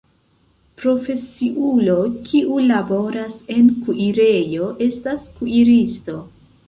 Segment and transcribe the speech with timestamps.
[0.83, 1.97] Profesiulo
[2.29, 6.17] kiu laboras en kuirejo estas kuiristo.